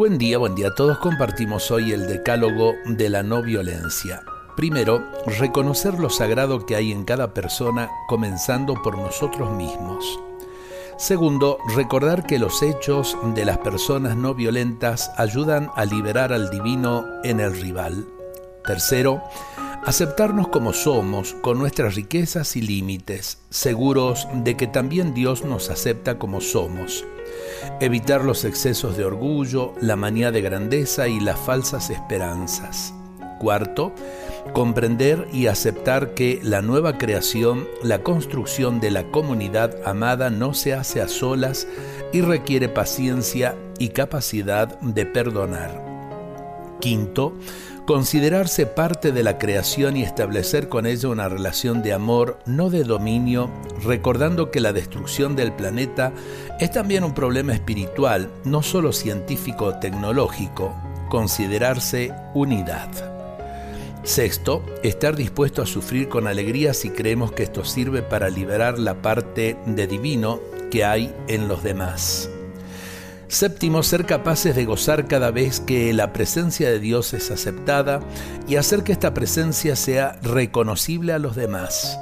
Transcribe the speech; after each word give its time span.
Buen 0.00 0.16
día, 0.16 0.38
buen 0.38 0.54
día 0.54 0.74
todos. 0.74 0.96
Compartimos 0.96 1.70
hoy 1.70 1.92
el 1.92 2.06
decálogo 2.06 2.72
de 2.86 3.10
la 3.10 3.22
no 3.22 3.42
violencia. 3.42 4.22
Primero, 4.56 5.04
reconocer 5.26 5.98
lo 5.98 6.08
sagrado 6.08 6.64
que 6.64 6.74
hay 6.74 6.90
en 6.90 7.04
cada 7.04 7.34
persona, 7.34 7.90
comenzando 8.08 8.82
por 8.82 8.96
nosotros 8.96 9.54
mismos. 9.58 10.18
Segundo, 10.96 11.58
recordar 11.76 12.24
que 12.24 12.38
los 12.38 12.62
hechos 12.62 13.14
de 13.34 13.44
las 13.44 13.58
personas 13.58 14.16
no 14.16 14.34
violentas 14.34 15.10
ayudan 15.18 15.70
a 15.76 15.84
liberar 15.84 16.32
al 16.32 16.48
divino 16.48 17.04
en 17.22 17.38
el 17.38 17.60
rival. 17.60 18.06
Tercero, 18.64 19.22
aceptarnos 19.84 20.48
como 20.48 20.72
somos, 20.72 21.34
con 21.40 21.58
nuestras 21.58 21.94
riquezas 21.94 22.56
y 22.56 22.62
límites, 22.62 23.38
seguros 23.50 24.28
de 24.34 24.56
que 24.56 24.66
también 24.66 25.14
Dios 25.14 25.44
nos 25.44 25.70
acepta 25.70 26.18
como 26.18 26.40
somos. 26.40 27.04
Evitar 27.80 28.24
los 28.24 28.44
excesos 28.44 28.96
de 28.96 29.04
orgullo, 29.04 29.74
la 29.80 29.96
manía 29.96 30.30
de 30.30 30.42
grandeza 30.42 31.08
y 31.08 31.20
las 31.20 31.38
falsas 31.38 31.90
esperanzas. 31.90 32.94
Cuarto, 33.38 33.92
comprender 34.52 35.26
y 35.32 35.46
aceptar 35.46 36.12
que 36.14 36.40
la 36.42 36.60
nueva 36.60 36.98
creación, 36.98 37.66
la 37.82 38.02
construcción 38.02 38.80
de 38.80 38.90
la 38.90 39.10
comunidad 39.10 39.76
amada 39.86 40.28
no 40.28 40.52
se 40.52 40.74
hace 40.74 41.00
a 41.00 41.08
solas 41.08 41.66
y 42.12 42.20
requiere 42.20 42.68
paciencia 42.68 43.56
y 43.78 43.88
capacidad 43.88 44.78
de 44.80 45.06
perdonar. 45.06 45.89
Quinto, 46.80 47.34
considerarse 47.86 48.66
parte 48.66 49.12
de 49.12 49.22
la 49.22 49.38
creación 49.38 49.96
y 49.96 50.02
establecer 50.02 50.68
con 50.68 50.86
ella 50.86 51.08
una 51.08 51.28
relación 51.28 51.82
de 51.82 51.92
amor, 51.92 52.38
no 52.46 52.70
de 52.70 52.84
dominio, 52.84 53.50
recordando 53.84 54.50
que 54.50 54.60
la 54.60 54.72
destrucción 54.72 55.36
del 55.36 55.52
planeta 55.52 56.12
es 56.58 56.70
también 56.70 57.04
un 57.04 57.14
problema 57.14 57.52
espiritual, 57.52 58.30
no 58.44 58.62
solo 58.62 58.92
científico 58.92 59.66
o 59.66 59.78
tecnológico, 59.78 60.74
considerarse 61.08 62.12
unidad. 62.34 62.88
Sexto, 64.02 64.64
estar 64.82 65.14
dispuesto 65.14 65.60
a 65.60 65.66
sufrir 65.66 66.08
con 66.08 66.26
alegría 66.26 66.72
si 66.72 66.90
creemos 66.90 67.32
que 67.32 67.42
esto 67.42 67.64
sirve 67.64 68.02
para 68.02 68.30
liberar 68.30 68.78
la 68.78 69.02
parte 69.02 69.58
de 69.66 69.86
divino 69.86 70.40
que 70.70 70.84
hay 70.84 71.14
en 71.28 71.48
los 71.48 71.62
demás. 71.62 72.30
Séptimo, 73.30 73.84
ser 73.84 74.06
capaces 74.06 74.56
de 74.56 74.64
gozar 74.64 75.06
cada 75.06 75.30
vez 75.30 75.60
que 75.60 75.92
la 75.92 76.12
presencia 76.12 76.68
de 76.68 76.80
Dios 76.80 77.14
es 77.14 77.30
aceptada 77.30 78.00
y 78.48 78.56
hacer 78.56 78.82
que 78.82 78.90
esta 78.90 79.14
presencia 79.14 79.76
sea 79.76 80.18
reconocible 80.20 81.12
a 81.12 81.20
los 81.20 81.36
demás. 81.36 81.96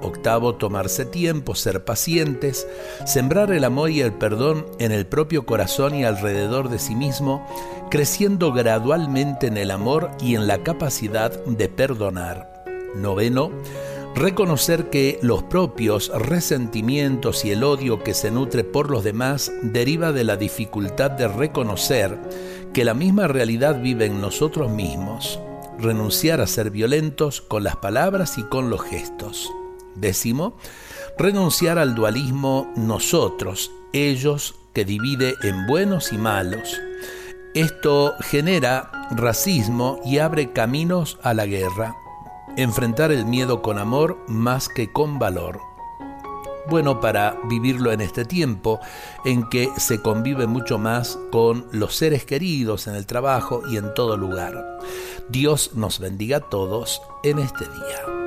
Octavo, 0.00 0.54
tomarse 0.54 1.04
tiempo, 1.04 1.54
ser 1.54 1.84
pacientes, 1.84 2.66
sembrar 3.04 3.52
el 3.52 3.64
amor 3.64 3.90
y 3.90 4.00
el 4.00 4.14
perdón 4.14 4.64
en 4.78 4.90
el 4.90 5.06
propio 5.06 5.44
corazón 5.44 5.94
y 5.94 6.04
alrededor 6.04 6.70
de 6.70 6.78
sí 6.78 6.94
mismo, 6.94 7.46
creciendo 7.90 8.50
gradualmente 8.50 9.48
en 9.48 9.58
el 9.58 9.72
amor 9.72 10.10
y 10.18 10.34
en 10.34 10.46
la 10.46 10.62
capacidad 10.62 11.44
de 11.44 11.68
perdonar. 11.68 12.64
Noveno, 12.96 13.50
reconocer 14.14 14.90
que 14.90 15.18
los 15.22 15.42
propios 15.44 16.10
resentimientos 16.14 17.44
y 17.44 17.52
el 17.52 17.64
odio 17.64 18.02
que 18.02 18.14
se 18.14 18.30
nutre 18.30 18.64
por 18.64 18.90
los 18.90 19.04
demás 19.04 19.52
deriva 19.62 20.12
de 20.12 20.24
la 20.24 20.36
dificultad 20.36 21.10
de 21.10 21.28
reconocer 21.28 22.18
que 22.72 22.84
la 22.84 22.94
misma 22.94 23.28
realidad 23.28 23.80
vive 23.80 24.06
en 24.06 24.20
nosotros 24.20 24.70
mismos, 24.70 25.40
renunciar 25.78 26.40
a 26.40 26.46
ser 26.46 26.70
violentos 26.70 27.40
con 27.40 27.64
las 27.64 27.76
palabras 27.76 28.38
y 28.38 28.42
con 28.44 28.70
los 28.70 28.82
gestos. 28.82 29.50
Décimo, 29.94 30.56
renunciar 31.18 31.78
al 31.78 31.94
dualismo 31.94 32.72
nosotros, 32.76 33.70
ellos, 33.92 34.54
que 34.72 34.84
divide 34.84 35.34
en 35.42 35.66
buenos 35.66 36.12
y 36.12 36.18
malos. 36.18 36.80
Esto 37.54 38.14
genera 38.20 39.08
racismo 39.10 40.00
y 40.04 40.18
abre 40.18 40.52
caminos 40.52 41.18
a 41.22 41.34
la 41.34 41.46
guerra 41.46 41.96
enfrentar 42.56 43.12
el 43.12 43.26
miedo 43.26 43.62
con 43.62 43.78
amor 43.78 44.18
más 44.28 44.68
que 44.68 44.92
con 44.92 45.18
valor. 45.18 45.60
Bueno 46.68 47.00
para 47.00 47.36
vivirlo 47.48 47.90
en 47.90 48.00
este 48.00 48.24
tiempo 48.24 48.78
en 49.24 49.48
que 49.48 49.70
se 49.76 50.00
convive 50.00 50.46
mucho 50.46 50.78
más 50.78 51.18
con 51.32 51.66
los 51.72 51.96
seres 51.96 52.24
queridos 52.24 52.86
en 52.86 52.94
el 52.94 53.06
trabajo 53.06 53.62
y 53.68 53.76
en 53.76 53.92
todo 53.94 54.16
lugar. 54.16 54.78
Dios 55.28 55.72
nos 55.74 55.98
bendiga 55.98 56.38
a 56.38 56.48
todos 56.48 57.02
en 57.24 57.38
este 57.38 57.64
día. 57.64 58.19